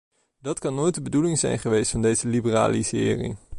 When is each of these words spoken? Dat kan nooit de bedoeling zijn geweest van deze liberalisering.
Dat 0.39 0.59
kan 0.59 0.75
nooit 0.75 0.95
de 0.95 1.01
bedoeling 1.01 1.39
zijn 1.39 1.59
geweest 1.59 1.91
van 1.91 2.01
deze 2.01 2.27
liberalisering. 2.27 3.37